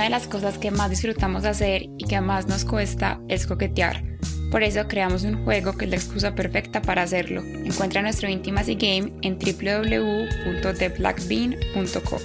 Una 0.00 0.06
de 0.06 0.12
las 0.12 0.28
cosas 0.28 0.56
que 0.56 0.70
más 0.70 0.88
disfrutamos 0.88 1.44
hacer 1.44 1.82
y 1.98 2.06
que 2.06 2.22
más 2.22 2.46
nos 2.46 2.64
cuesta 2.64 3.20
es 3.28 3.46
coquetear. 3.46 4.02
Por 4.50 4.62
eso 4.62 4.88
creamos 4.88 5.24
un 5.24 5.44
juego 5.44 5.76
que 5.76 5.84
es 5.84 5.90
la 5.90 5.98
excusa 5.98 6.34
perfecta 6.34 6.80
para 6.80 7.02
hacerlo. 7.02 7.42
Encuentra 7.42 8.00
nuestro 8.00 8.30
Intimacy 8.30 8.76
Game 8.76 9.12
en 9.20 9.38
www.theblackbean.co. 9.38 12.18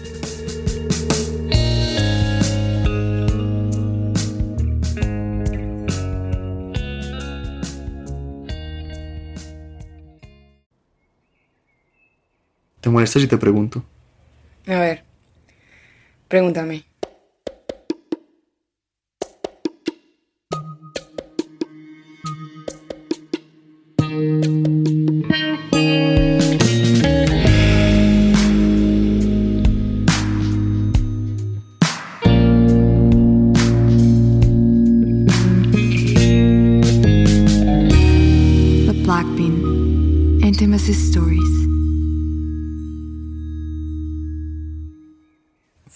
¿Te 12.80 12.90
molesta 12.90 13.20
si 13.20 13.28
te 13.28 13.38
pregunto? 13.38 13.84
A 14.66 14.80
ver, 14.80 15.04
pregúntame. 16.30 16.95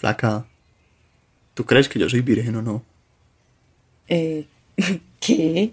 Flaca, 0.00 0.46
¿tú 1.52 1.66
crees 1.66 1.90
que 1.90 1.98
yo 1.98 2.08
soy 2.08 2.22
virgen 2.22 2.56
o 2.56 2.62
no? 2.62 2.82
Eh, 4.08 4.46
¿Qué? 5.20 5.72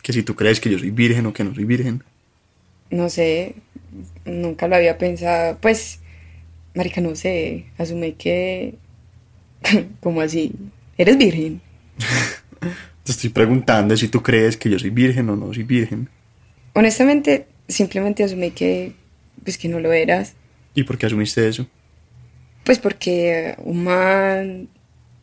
Que 0.00 0.12
si 0.14 0.22
tú 0.22 0.34
crees 0.34 0.60
que 0.60 0.70
yo 0.70 0.78
soy 0.78 0.90
virgen 0.90 1.26
o 1.26 1.34
que 1.34 1.44
no 1.44 1.54
soy 1.54 1.64
virgen. 1.64 2.02
No 2.88 3.10
sé, 3.10 3.56
nunca 4.24 4.66
lo 4.66 4.76
había 4.76 4.96
pensado. 4.96 5.58
Pues, 5.60 6.00
marica, 6.74 7.02
no 7.02 7.14
sé, 7.16 7.66
asumí 7.76 8.12
que... 8.12 8.76
¿Cómo 10.00 10.22
así? 10.22 10.52
¿Eres 10.96 11.18
virgen? 11.18 11.60
Te 13.04 13.12
estoy 13.12 13.28
preguntando 13.28 13.94
si 13.94 14.08
tú 14.08 14.22
crees 14.22 14.56
que 14.56 14.70
yo 14.70 14.78
soy 14.78 14.88
virgen 14.88 15.28
o 15.28 15.36
no 15.36 15.52
soy 15.52 15.64
virgen. 15.64 16.08
Honestamente, 16.72 17.46
simplemente 17.68 18.24
asumí 18.24 18.52
que... 18.52 18.94
Pues 19.42 19.58
que 19.58 19.68
no 19.68 19.80
lo 19.80 19.92
eras. 19.92 20.32
¿Y 20.74 20.84
por 20.84 20.96
qué 20.96 21.04
asumiste 21.04 21.46
eso? 21.46 21.66
Pues 22.64 22.78
porque 22.78 23.54
un 23.58 23.84
man, 23.84 24.68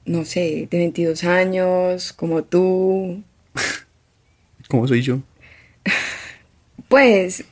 no 0.05 0.25
sé, 0.25 0.67
de 0.69 0.77
22 0.77 1.23
años, 1.23 2.13
como 2.13 2.43
tú, 2.43 3.23
¿Cómo 4.67 4.87
soy 4.87 5.01
yo? 5.01 5.19
pues... 6.87 7.43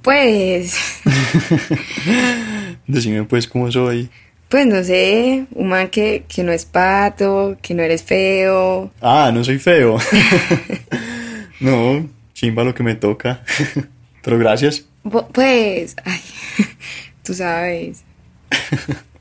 pues... 0.02 0.76
Decime 2.86 3.24
pues 3.24 3.48
cómo 3.48 3.72
soy. 3.72 4.08
Pues 4.48 4.66
no 4.66 4.84
sé, 4.84 5.46
un 5.54 5.68
man 5.68 5.88
que, 5.88 6.24
que 6.28 6.44
no 6.44 6.52
es 6.52 6.64
pato, 6.66 7.56
que 7.62 7.74
no 7.74 7.82
eres 7.82 8.02
feo. 8.02 8.92
Ah, 9.00 9.32
no 9.32 9.42
soy 9.42 9.58
feo. 9.58 9.98
no, 11.60 12.08
chimba 12.34 12.62
lo 12.62 12.74
que 12.74 12.82
me 12.82 12.94
toca. 12.94 13.42
Pero 14.22 14.38
gracias. 14.38 14.86
Pues, 15.32 15.96
ay, 16.04 16.20
tú 17.22 17.34
sabes. 17.34 18.04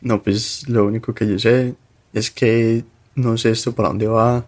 No, 0.00 0.22
pues 0.22 0.68
lo 0.68 0.86
único 0.86 1.12
que 1.12 1.26
yo 1.26 1.38
sé 1.40 1.74
es 2.12 2.30
que 2.30 2.84
no 3.16 3.36
sé 3.36 3.50
esto 3.50 3.74
para 3.74 3.88
dónde 3.88 4.06
va, 4.06 4.46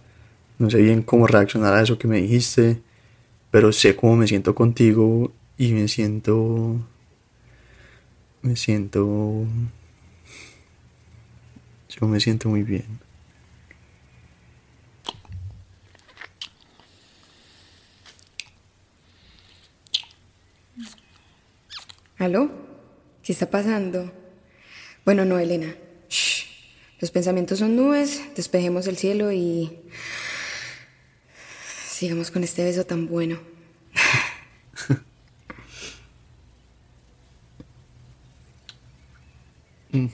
no 0.58 0.70
sé 0.70 0.78
bien 0.80 1.02
cómo 1.02 1.26
reaccionar 1.26 1.74
a 1.74 1.82
eso 1.82 1.98
que 1.98 2.06
me 2.06 2.20
dijiste, 2.20 2.80
pero 3.50 3.72
sé 3.72 3.96
cómo 3.96 4.16
me 4.16 4.28
siento 4.28 4.54
contigo 4.54 5.32
y 5.58 5.72
me 5.72 5.88
siento... 5.88 6.76
Me 8.42 8.56
siento... 8.56 9.44
Yo 11.88 12.06
me 12.06 12.20
siento 12.20 12.48
muy 12.48 12.62
bien. 12.62 13.00
¿Aló? 22.20 22.48
¿Qué 23.22 23.32
está 23.32 23.50
pasando? 23.50 24.12
Bueno, 25.06 25.24
no, 25.24 25.38
Elena. 25.38 25.74
Shh. 26.10 26.44
Los 27.00 27.10
pensamientos 27.10 27.60
son 27.60 27.76
nubes, 27.76 28.22
despejemos 28.36 28.86
el 28.88 28.98
cielo 28.98 29.32
y... 29.32 29.78
Sigamos 31.88 32.30
con 32.30 32.44
este 32.44 32.62
beso 32.62 32.84
tan 32.84 33.08
bueno. 33.08 33.40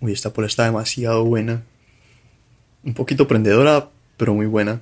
Uy, 0.00 0.12
esta 0.12 0.32
pola 0.32 0.46
está 0.46 0.64
demasiado 0.64 1.22
buena. 1.22 1.62
Un 2.82 2.94
poquito 2.94 3.28
prendedora, 3.28 3.90
pero 4.16 4.32
muy 4.32 4.46
buena. 4.46 4.80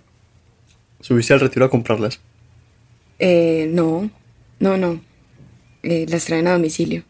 ¿Subiste 1.01 1.35
al 1.35 1.41
retiro 1.41 1.65
a 1.65 1.71
comprarlas? 1.71 2.21
Eh, 3.19 3.69
no, 3.71 4.11
no, 4.59 4.77
no. 4.77 5.03
Eh, 5.83 6.07
las 6.09 6.25
traen 6.25 6.47
a 6.47 6.53
domicilio. 6.53 7.05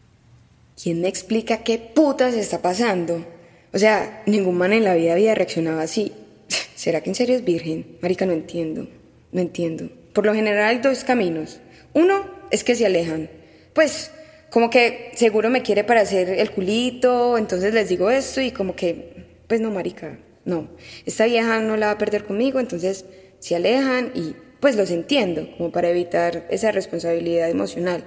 ¿Quién 0.81 1.01
me 1.01 1.07
explica 1.07 1.63
qué 1.63 1.77
putas 1.77 2.33
está 2.35 2.61
pasando? 2.61 3.25
O 3.73 3.79
sea, 3.79 4.23
ningún 4.25 4.57
man 4.57 4.73
en 4.73 4.83
la 4.83 4.95
vida 4.95 5.13
había 5.13 5.35
reaccionado 5.35 5.79
así. 5.79 6.11
¿Será 6.75 7.01
que 7.01 7.09
en 7.09 7.15
serio 7.15 7.35
es 7.35 7.45
virgen? 7.45 7.97
Marica, 8.01 8.25
no 8.25 8.33
entiendo. 8.33 8.87
No 9.31 9.41
entiendo. 9.41 9.89
Por 10.13 10.25
lo 10.25 10.33
general 10.33 10.65
hay 10.65 10.77
dos 10.79 11.03
caminos. 11.03 11.59
Uno 11.93 12.25
es 12.51 12.63
que 12.63 12.75
se 12.75 12.85
alejan. 12.85 13.29
Pues, 13.73 14.11
como 14.49 14.69
que 14.69 15.11
seguro 15.15 15.49
me 15.49 15.61
quiere 15.61 15.83
para 15.83 16.01
hacer 16.01 16.29
el 16.29 16.51
culito, 16.51 17.37
entonces 17.37 17.73
les 17.73 17.89
digo 17.89 18.09
esto 18.09 18.39
y 18.39 18.51
como 18.51 18.75
que, 18.75 19.25
pues 19.47 19.59
no, 19.59 19.71
marica, 19.71 20.17
no. 20.45 20.69
Esta 21.05 21.25
vieja 21.25 21.59
no 21.59 21.75
la 21.75 21.87
va 21.87 21.91
a 21.93 21.97
perder 21.97 22.23
conmigo, 22.23 22.59
entonces 22.59 23.05
se 23.39 23.55
alejan 23.55 24.11
y 24.15 24.35
pues 24.65 24.77
los 24.77 24.89
entiendo, 24.89 25.47
como 25.59 25.69
para 25.69 25.89
evitar 25.89 26.47
esa 26.49 26.71
responsabilidad 26.71 27.51
emocional. 27.51 28.03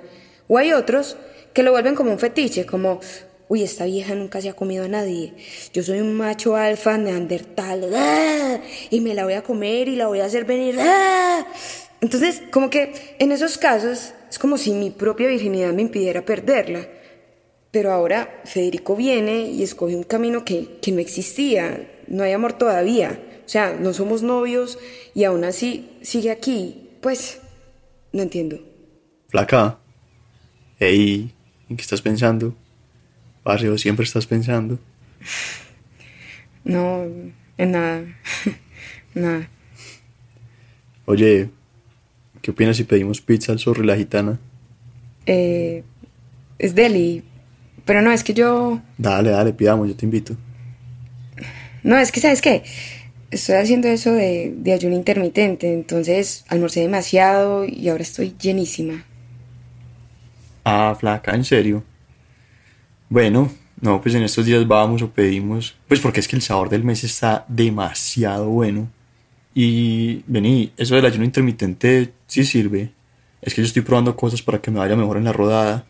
O 0.49 0.59
hay 0.59 0.73
otros 0.73 1.17
que 1.53 1.63
lo 1.63 1.71
vuelven 1.71 1.95
como 1.95 2.11
un 2.11 2.19
fetiche, 2.19 2.67
como, 2.67 2.99
uy, 3.47 3.63
esta 3.63 3.85
vieja 3.85 4.17
nunca 4.17 4.41
se 4.41 4.49
ha 4.49 4.55
comido 4.55 4.85
a 4.85 4.89
nadie. 4.89 5.35
Yo 5.73 5.85
soy 5.85 6.01
un 6.01 6.15
macho 6.15 6.57
alfa 6.57 6.99
neandertal, 6.99 7.89
¡ah! 7.95 8.59
y 8.91 9.01
me 9.01 9.15
la 9.15 9.23
voy 9.23 9.35
a 9.35 9.45
comer 9.45 9.87
y 9.87 9.95
la 9.95 10.09
voy 10.09 10.19
a 10.19 10.25
hacer 10.25 10.47
venir. 10.47 10.81
¡ah! 10.81 11.47
Entonces, 12.01 12.43
como 12.51 12.71
que 12.71 12.93
en 13.21 13.31
esos 13.31 13.57
casos 13.57 14.13
es 14.29 14.37
como 14.41 14.59
si 14.59 14.73
mi 14.73 14.91
propia 14.91 15.29
virginidad 15.29 15.73
me 15.73 15.83
impidiera 15.83 16.25
perderla. 16.25 16.89
Pero 17.71 17.93
ahora 17.93 18.41
Federico 18.45 18.97
viene 18.97 19.43
y 19.43 19.63
escoge 19.63 19.95
un 19.95 20.03
camino 20.03 20.45
que, 20.45 20.79
que 20.83 20.91
no 20.91 20.99
existía, 20.99 21.89
no 22.09 22.25
hay 22.25 22.33
amor 22.33 22.55
todavía. 22.55 23.17
O 23.49 23.51
sea, 23.51 23.75
no 23.81 23.95
somos 23.95 24.23
novios 24.23 24.79
y 25.15 25.25
aún 25.25 25.43
así 25.43 25.89
sigue 26.03 26.31
aquí. 26.31 26.87
Pues, 27.01 27.41
no 28.13 28.21
entiendo. 28.21 28.59
Flaca. 29.29 29.79
Ey, 30.79 31.33
¿en 31.71 31.77
qué 31.79 31.81
estás 31.81 32.03
pensando? 32.03 32.55
Barrio, 33.43 33.79
siempre 33.79 34.05
estás 34.05 34.27
pensando. 34.27 34.79
No, 36.63 37.05
en 37.57 37.73
nada. 37.73 38.05
nada. 39.15 39.49
Oye, 41.07 41.49
¿qué 42.43 42.51
opinas 42.51 42.77
si 42.77 42.85
pedimos 42.85 43.23
pizza 43.23 43.53
al 43.53 43.61
zorro 43.61 43.83
y 43.83 43.87
la 43.87 43.97
gitana? 43.97 44.39
Eh, 45.25 45.85
es 46.59 46.75
Deli. 46.75 47.25
Pero 47.87 48.03
no, 48.03 48.13
es 48.13 48.23
que 48.23 48.35
yo... 48.35 48.83
Dale, 48.99 49.31
dale, 49.31 49.55
pidamos, 49.55 49.89
yo 49.89 49.97
te 49.97 50.05
invito. 50.05 50.37
No, 51.83 51.97
es 51.97 52.13
que, 52.13 52.21
¿sabes 52.21 52.43
qué? 52.43 52.63
Estoy 53.31 53.57
haciendo 53.57 53.89
eso 53.89 54.13
de, 54.13 54.55
de 54.57 54.73
ayuno 54.73 54.97
intermitente, 54.97 55.73
entonces 55.73 56.45
almorcé 56.49 56.81
demasiado 56.81 57.65
y 57.67 57.89
ahora 57.89 58.03
estoy 58.03 58.35
llenísima. 58.41 59.05
Ah, 60.65 60.97
flaca, 60.99 61.35
¿en 61.35 61.45
serio? 61.45 61.85
Bueno, 63.09 63.51
no, 63.81 64.01
pues 64.01 64.15
en 64.15 64.23
estos 64.23 64.45
días 64.45 64.67
vamos 64.67 65.03
o 65.03 65.11
pedimos. 65.11 65.77
Pues 65.87 66.01
porque 66.01 66.21
es 66.21 66.29
que 66.29 66.37
el 66.37 66.43
sabor 66.43 66.69
del 66.69 66.85
mes 66.85 67.05
está 67.05 67.45
demasiado 67.49 68.49
bueno. 68.49 68.91
Y 69.55 70.23
vení, 70.27 70.73
eso 70.77 70.95
del 70.95 71.07
ayuno 71.07 71.25
intermitente 71.25 72.13
sí 72.27 72.45
sirve. 72.45 72.93
Es 73.41 73.55
que 73.55 73.63
yo 73.63 73.67
estoy 73.67 73.83
probando 73.83 74.17
cosas 74.17 74.43
para 74.43 74.61
que 74.61 74.71
me 74.71 74.79
vaya 74.79 74.97
mejor 74.97 75.17
en 75.17 75.25
la 75.25 75.33
rodada. 75.33 75.87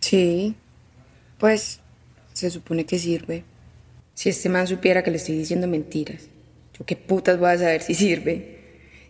Sí, 0.00 0.54
pues 1.38 1.80
se 2.32 2.50
supone 2.50 2.86
que 2.86 2.98
sirve. 2.98 3.44
Si 4.14 4.28
este 4.28 4.48
man 4.48 4.66
supiera 4.66 5.02
que 5.02 5.10
le 5.10 5.18
estoy 5.18 5.36
diciendo 5.36 5.66
mentiras, 5.66 6.28
yo 6.80 6.86
qué 6.86 6.96
putas 6.96 7.38
voy 7.38 7.50
a 7.50 7.58
saber 7.58 7.82
si 7.82 7.94
sirve. 7.94 8.56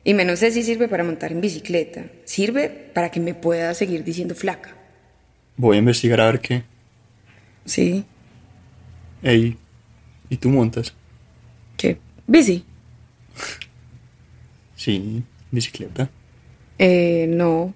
Y 0.02 0.14
menos 0.14 0.40
sé 0.40 0.50
si 0.50 0.64
sirve 0.64 0.88
para 0.88 1.04
montar 1.04 1.30
en 1.30 1.40
bicicleta. 1.40 2.06
Sirve 2.24 2.68
para 2.68 3.10
que 3.10 3.20
me 3.20 3.34
pueda 3.34 3.72
seguir 3.74 4.02
diciendo 4.02 4.34
flaca. 4.34 4.74
Voy 5.56 5.76
a 5.76 5.78
investigar 5.78 6.20
a 6.20 6.26
ver 6.26 6.40
qué. 6.40 6.64
Sí. 7.64 8.04
Ey, 9.22 9.56
¿y 10.28 10.36
tú 10.36 10.48
montas? 10.48 10.92
¿Qué? 11.76 11.98
¿Bici? 12.26 12.64
Sí, 14.74 15.22
bicicleta. 15.52 16.10
Eh, 16.76 17.26
no. 17.28 17.72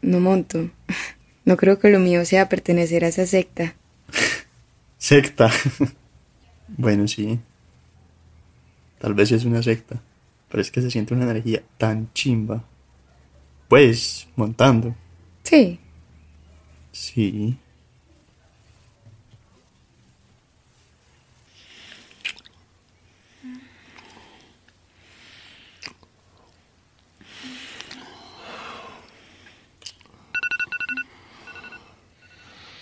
No 0.00 0.20
monto. 0.20 0.70
No 1.46 1.58
creo 1.58 1.78
que 1.78 1.90
lo 1.90 1.98
mío 1.98 2.24
sea 2.24 2.48
pertenecer 2.48 3.04
a 3.04 3.08
esa 3.08 3.26
secta. 3.26 3.74
Secta. 4.96 5.50
bueno, 6.68 7.06
sí. 7.06 7.38
Tal 9.04 9.12
vez 9.12 9.30
es 9.32 9.44
una 9.44 9.62
secta. 9.62 10.00
Pero 10.48 10.62
es 10.62 10.70
que 10.70 10.80
se 10.80 10.90
siente 10.90 11.12
una 11.12 11.24
energía 11.24 11.62
tan 11.76 12.10
chimba. 12.14 12.64
Pues, 13.68 14.26
montando. 14.34 14.94
Sí. 15.42 15.78
Sí. 16.90 17.58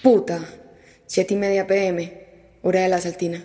Puta. 0.05 0.41
Siete 1.05 1.35
y 1.35 1.37
media 1.37 1.67
pm. 1.67 2.27
Hora 2.63 2.83
de 2.83 2.89
la 2.89 3.01
saltina. 3.01 3.45